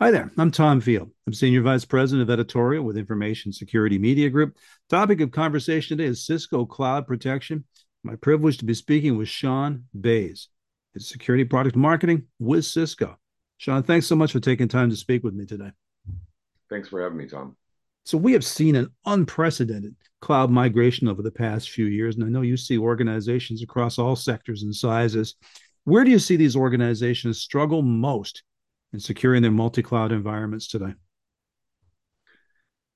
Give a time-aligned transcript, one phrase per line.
[0.00, 1.12] Hi there, I'm Tom Field.
[1.24, 4.56] I'm Senior Vice President of Editorial with Information Security Media Group.
[4.90, 7.64] Topic of conversation today is Cisco Cloud Protection.
[8.02, 10.48] My privilege to be speaking with Sean Baze.
[10.96, 13.16] It's Security Product Marketing with Cisco.
[13.58, 15.70] Sean, thanks so much for taking time to speak with me today.
[16.68, 17.56] Thanks for having me, Tom.
[18.04, 22.28] So, we have seen an unprecedented cloud migration over the past few years, and I
[22.28, 25.36] know you see organizations across all sectors and sizes.
[25.84, 28.42] Where do you see these organizations struggle most
[28.94, 30.94] in securing their multi-cloud environments today?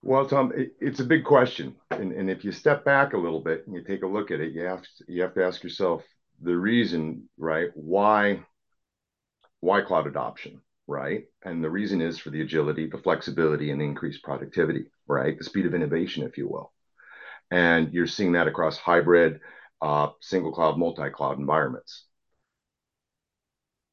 [0.00, 3.40] Well, Tom, it, it's a big question, and, and if you step back a little
[3.40, 5.64] bit and you take a look at it, you have to, you have to ask
[5.64, 6.04] yourself
[6.40, 7.70] the reason, right?
[7.74, 8.40] Why
[9.58, 11.24] why cloud adoption, right?
[11.44, 15.36] And the reason is for the agility, the flexibility, and the increased productivity, right?
[15.36, 16.72] The speed of innovation, if you will.
[17.50, 19.40] And you're seeing that across hybrid,
[19.82, 22.04] uh, single cloud, multi cloud environments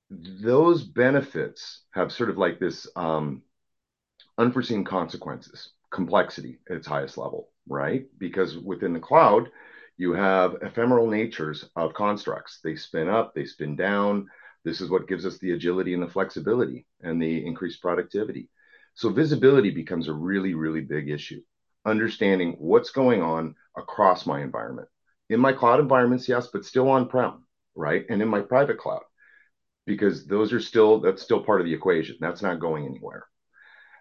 [0.10, 3.42] those benefits have sort of like this um,
[4.38, 8.06] unforeseen consequences, complexity at its highest level, right?
[8.18, 9.50] Because within the cloud,
[9.98, 12.60] you have ephemeral natures of constructs.
[12.64, 14.28] They spin up, they spin down.
[14.64, 18.50] This is what gives us the agility and the flexibility and the increased productivity.
[18.94, 21.42] So visibility becomes a really, really big issue.
[21.86, 24.88] Understanding what's going on across my environment.
[25.30, 27.46] In my cloud environments, yes, but still on prem,
[27.76, 28.06] right?
[28.10, 29.02] And in my private cloud
[29.86, 32.18] because those are still that's still part of the equation.
[32.20, 33.26] That's not going anywhere.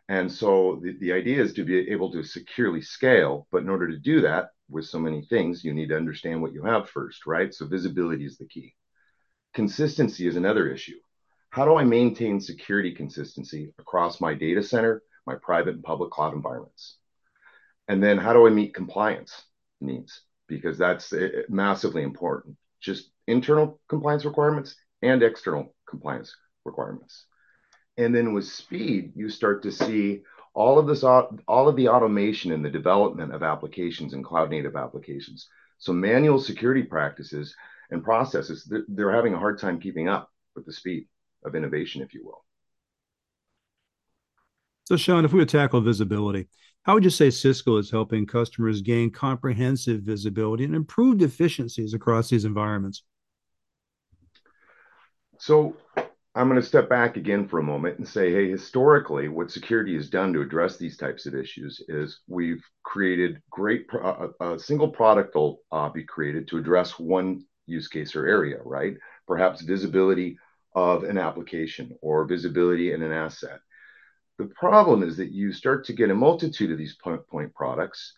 [0.09, 3.89] And so the, the idea is to be able to securely scale, but in order
[3.89, 7.27] to do that with so many things, you need to understand what you have first,
[7.27, 7.55] right?
[7.55, 8.75] So visibility is the key.
[9.55, 10.97] Consistency is another issue.
[11.51, 16.35] How do I maintain security consistency across my data center, my private and public cloud
[16.35, 16.99] environments?
[17.89, 19.45] And then how do I meet compliance
[19.81, 20.23] needs?
[20.49, 22.57] Because that's eh, massively important.
[22.81, 24.75] Just internal compliance requirements
[25.05, 27.27] and external compliance requirements.
[27.97, 30.23] And then with speed, you start to see
[30.55, 34.77] all of this, all of the automation and the development of applications and cloud native
[34.77, 35.49] applications.
[35.79, 37.55] So manual security practices
[37.91, 41.07] and processes, they're having a hard time keeping up with the speed
[41.45, 42.45] of innovation, if you will.
[44.85, 46.49] So, Sean, if we would tackle visibility,
[46.83, 52.29] how would you say Cisco is helping customers gain comprehensive visibility and improved efficiencies across
[52.29, 53.03] these environments?
[55.39, 55.77] So
[56.37, 59.95] I'm going to step back again for a moment and say, hey, historically, what security
[59.95, 64.59] has done to address these types of issues is we've created great, pro- a, a,
[64.59, 68.97] single product will uh, be created to address one use case or area, right?
[69.29, 70.37] Perhaps visibility
[70.75, 73.61] of an application or visibility in an asset.
[74.39, 78.13] The problem is that you start to get a multitude of these point, point products,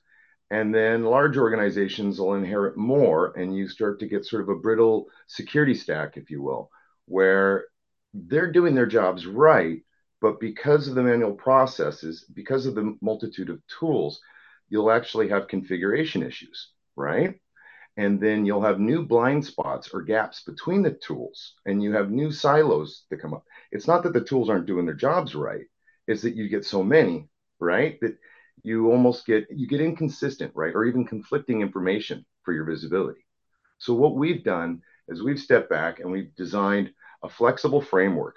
[0.51, 4.57] and then large organizations will inherit more, and you start to get sort of a
[4.57, 6.71] brittle security stack, if you will
[7.07, 7.67] where
[8.15, 9.81] they're doing their jobs right,
[10.21, 14.21] but because of the manual processes, because of the multitude of tools,
[14.69, 17.39] you'll actually have configuration issues, right?
[17.97, 22.11] And then you'll have new blind spots or gaps between the tools, and you have
[22.11, 23.45] new silos that come up.
[23.73, 25.65] It's not that the tools aren't doing their jobs right,
[26.07, 27.29] it's that you get so many,
[27.59, 27.99] right?
[28.01, 28.19] That
[28.63, 30.75] you almost get you get inconsistent, right?
[30.75, 33.25] Or even conflicting information for your visibility.
[33.79, 36.91] So what we've done is we've stepped back and we've designed
[37.23, 38.37] a flexible framework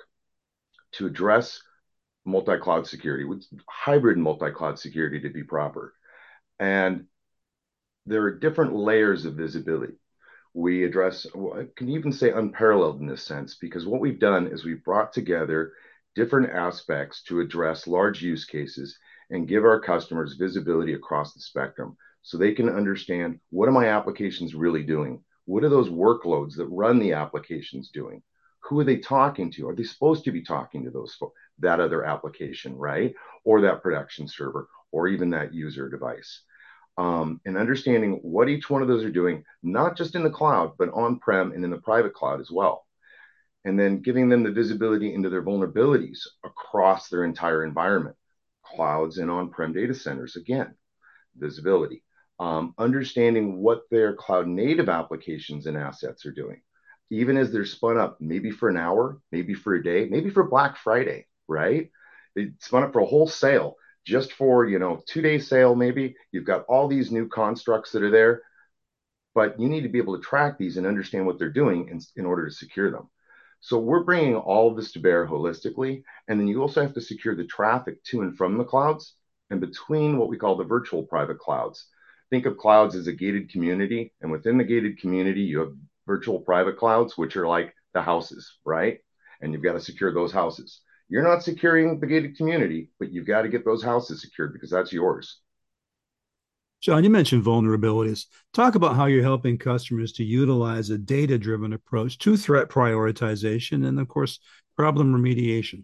[0.94, 1.62] to address
[2.26, 5.94] multi-cloud security, with hybrid multi-cloud security to be proper.
[6.60, 7.06] And
[8.06, 9.94] there are different layers of visibility.
[10.54, 14.66] We address, I can even say unparalleled in this sense, because what we've done is
[14.66, 15.74] we've brought together
[16.16, 18.98] different aspects to address large use cases
[19.30, 23.88] and give our customers visibility across the spectrum so they can understand what are my
[23.90, 25.24] applications really doing?
[25.50, 28.22] What are those workloads that run the applications doing?
[28.66, 29.68] Who are they talking to?
[29.68, 31.18] Are they supposed to be talking to those
[31.58, 33.16] that other application, right?
[33.44, 36.44] Or that production server, or even that user device?
[37.00, 40.74] Um, and understanding what each one of those are doing, not just in the cloud,
[40.78, 42.86] but on prem and in the private cloud as well.
[43.66, 48.18] And then giving them the visibility into their vulnerabilities across their entire environment,
[48.64, 50.36] clouds and on prem data centers.
[50.36, 50.76] Again,
[51.36, 52.04] visibility
[52.40, 56.62] um, understanding what their cloud native applications and assets are doing,
[57.10, 60.48] even as they're spun up, maybe for an hour, maybe for a day, maybe for
[60.48, 61.92] Black Friday, right?
[62.36, 63.76] They spun up for a whole sale
[64.06, 66.16] just for, you know, two day sale, maybe.
[66.32, 68.44] You've got all these new constructs that are there,
[69.36, 72.00] but you need to be able to track these and understand what they're doing in,
[72.16, 73.10] in order to secure them.
[73.60, 76.04] So we're bringing all of this to bear holistically.
[76.30, 79.16] And then you also have to secure the traffic to and from the clouds
[79.50, 81.88] and between what we call the virtual private clouds
[82.30, 84.14] think of clouds as a gated community.
[84.22, 85.74] And within the gated community, you have
[86.06, 89.00] virtual private clouds, which are like the houses, right?
[89.42, 90.82] And you've got to secure those houses.
[91.08, 94.70] You're not securing the gated community, but you've got to get those houses secured because
[94.70, 95.40] that's yours.
[96.82, 98.26] Sean, you mentioned vulnerabilities.
[98.54, 103.86] Talk about how you're helping customers to utilize a data driven approach to threat prioritization
[103.86, 104.40] and, of course,
[104.78, 105.84] problem remediation.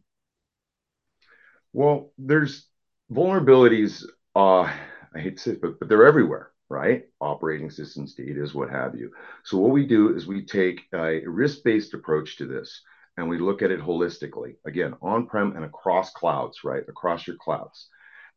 [1.74, 2.68] Well, there's
[3.12, 4.06] vulnerabilities,
[4.36, 4.71] uh,
[5.15, 7.03] I hate to say it, but, but they're everywhere, right?
[7.21, 9.12] Operating systems, data, what have you.
[9.44, 12.81] So, what we do is we take a risk based approach to this
[13.17, 16.83] and we look at it holistically, again, on prem and across clouds, right?
[16.88, 17.88] Across your clouds.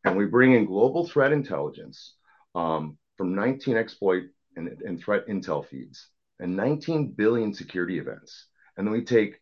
[0.05, 2.15] And we bring in global threat intelligence
[2.55, 4.23] um, from 19 exploit
[4.55, 6.07] and, and threat intel feeds
[6.39, 8.45] and 19 billion security events.
[8.77, 9.39] And then we take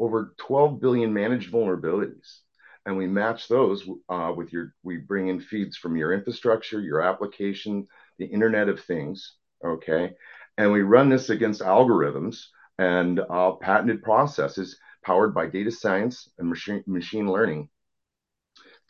[0.00, 2.38] over 12 billion managed vulnerabilities
[2.88, 7.02] and we match those uh, with your we bring in feeds from your infrastructure your
[7.02, 7.86] application
[8.18, 10.14] the internet of things okay?
[10.56, 12.44] And we run this against algorithms
[12.78, 17.68] and uh, patented processes powered by data science and machine, machine learning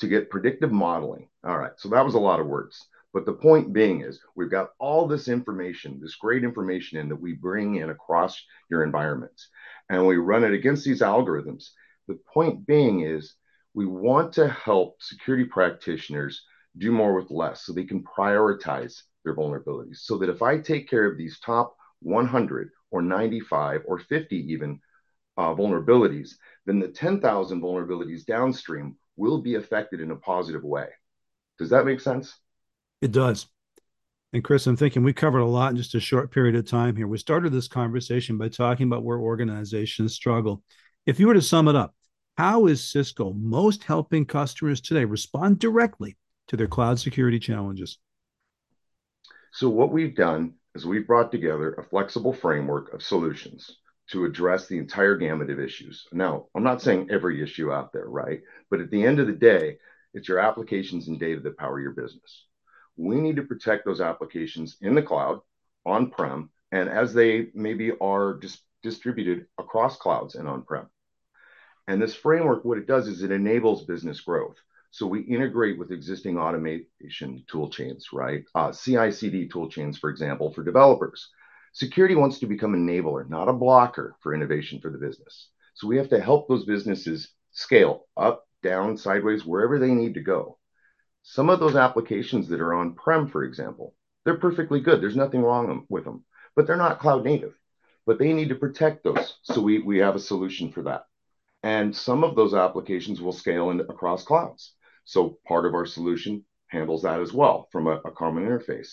[0.01, 1.29] to get predictive modeling.
[1.45, 2.87] All right so that was a lot of words.
[3.15, 7.21] But the point being is, we've got all this information, this great information in that
[7.21, 8.41] we bring in across
[8.71, 9.49] your environments,
[9.89, 11.71] and we run it against these algorithms.
[12.07, 13.35] The point being is,
[13.79, 16.43] we want to help security practitioners
[16.79, 19.99] do more with less so they can prioritize their vulnerabilities.
[19.99, 24.81] So that if I take care of these top 100 or 95 or 50 even
[25.37, 26.31] uh, vulnerabilities,
[26.67, 30.89] then the 10,000 vulnerabilities downstream will be affected in a positive way.
[31.61, 32.35] Does that make sense?
[33.01, 33.47] It does.
[34.33, 36.97] And Chris, I'm thinking we covered a lot in just a short period of time
[36.97, 37.07] here.
[37.07, 40.65] We started this conversation by talking about where organizations struggle.
[41.07, 41.95] If you were to sum it up,
[42.39, 47.99] how is Cisco most helping customers today respond directly to their cloud security challenges?
[49.53, 53.79] So, what we've done is we've brought together a flexible framework of solutions
[54.11, 56.07] to address the entire gamut of issues.
[56.13, 58.41] Now, I'm not saying every issue out there, right?
[58.71, 59.79] But at the end of the day,
[60.15, 62.47] it's your applications and data that power your business
[62.99, 65.41] we need to protect those applications in the cloud,
[65.87, 70.89] on prem, and as they maybe are dis- distributed across clouds and on prem.
[71.89, 74.57] And this framework, what it does is it enables business growth.
[74.91, 78.45] So we integrate with existing automation tool chains, right?
[78.55, 81.31] Uh, CI CD tool chains, for example, for developers.
[81.73, 85.49] Security wants to become an enabler, not a blocker for innovation for the business.
[85.73, 90.21] So we have to help those businesses scale up, down, sideways, wherever they need to
[90.21, 90.59] go.
[91.23, 93.95] Some of those applications that are on prem, for example,
[94.25, 95.01] they're perfectly good.
[95.01, 97.55] There's nothing wrong with them, but they're not cloud native.
[98.05, 99.39] But they need to protect those.
[99.43, 101.08] So we, we have a solution for that.
[101.63, 104.75] And some of those applications will scale into, across clouds.
[105.05, 108.91] So part of our solution handles that as well from a, a common interface.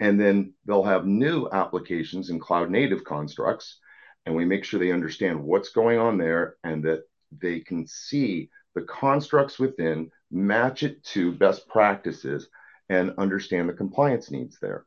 [0.00, 3.78] And then they'll have new applications and cloud native constructs.
[4.26, 7.04] And we make sure they understand what's going on there and that
[7.40, 12.48] they can see the constructs within match it to best practices,
[12.88, 14.84] and understand the compliance needs there.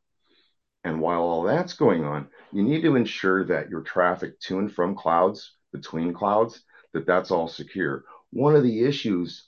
[0.83, 4.71] And while all that's going on, you need to ensure that your traffic to and
[4.71, 6.61] from clouds, between clouds,
[6.97, 8.03] that that's all secure.
[8.31, 9.47] One of the issues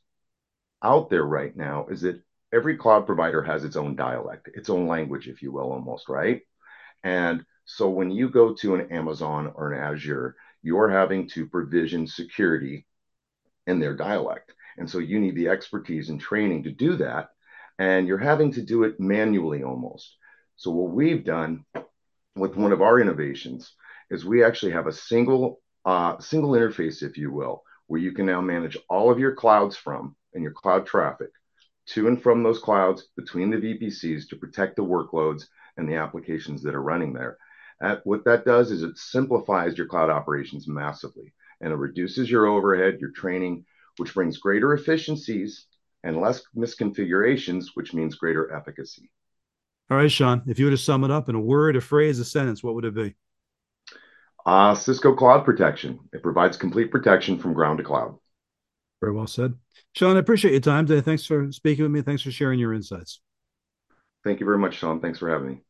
[0.83, 2.21] out there right now is that
[2.53, 6.41] every cloud provider has its own dialect, its own language, if you will, almost, right?
[7.03, 12.07] And so when you go to an Amazon or an Azure, you're having to provision
[12.07, 12.85] security
[13.67, 14.53] in their dialect.
[14.77, 17.29] And so you need the expertise and training to do that.
[17.77, 20.15] And you're having to do it manually almost.
[20.57, 21.63] So, what we've done
[22.35, 23.73] with one of our innovations
[24.09, 28.26] is we actually have a single uh, single interface, if you will, where you can
[28.26, 31.30] now manage all of your clouds from and your cloud traffic
[31.88, 35.45] to and from those clouds between the VPCs to protect the workloads
[35.78, 37.38] and the applications that are running there.
[37.81, 42.45] At, what that does is it simplifies your cloud operations massively and it reduces your
[42.45, 43.66] overhead, your training,
[43.98, 45.66] which brings greater efficiencies
[46.04, 49.09] and less misconfigurations, which means greater efficacy.
[49.90, 52.19] All right, Sean, if you were to sum it up in a word, a phrase,
[52.19, 53.16] a sentence, what would it be?
[54.45, 55.99] Uh, Cisco Cloud Protection.
[56.13, 58.17] It provides complete protection from ground to cloud.
[59.01, 59.53] Very well said.
[59.95, 61.01] Sean, I appreciate your time today.
[61.01, 62.01] Thanks for speaking with me.
[62.01, 63.21] Thanks for sharing your insights.
[64.23, 64.99] Thank you very much, Sean.
[64.99, 65.61] Thanks for having me.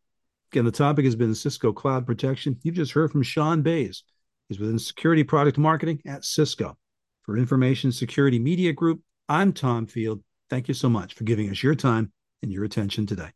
[0.52, 2.58] Again, the topic has been Cisco Cloud Protection.
[2.64, 4.04] You've just heard from Sean Baze.
[4.48, 6.76] He's within security product marketing at Cisco.
[7.24, 10.24] For Information Security Media Group, I'm Tom Field.
[10.50, 12.12] Thank you so much for giving us your time
[12.42, 13.30] and your attention today.